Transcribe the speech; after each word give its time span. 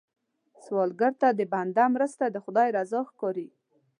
سوالګر 0.63 1.13
ته 1.21 1.27
د 1.39 1.41
بنده 1.53 1.85
مرسته، 1.95 2.23
د 2.29 2.37
خدای 2.45 2.67
رضا 2.77 2.99
ښکاري 3.09 3.47